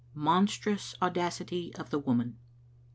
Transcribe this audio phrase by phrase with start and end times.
[0.15, 2.39] —MONSTROUS AUDACITY OF THE WOMAN.